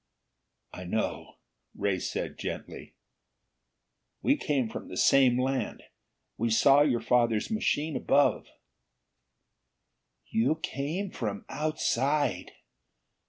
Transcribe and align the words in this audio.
"I 0.73 0.83
know," 0.85 1.35
Ray, 1.75 1.99
said 1.99 2.39
gently. 2.39 2.95
"We 4.23 4.35
came 4.35 4.67
from 4.67 4.87
the 4.87 4.97
same 4.97 5.37
land. 5.39 5.83
We 6.37 6.49
saw 6.49 6.81
your 6.81 7.01
father's 7.01 7.51
machine 7.51 7.95
above." 7.95 8.47
"You 10.25 10.55
came 10.63 11.11
from 11.11 11.45
outside! 11.49 12.53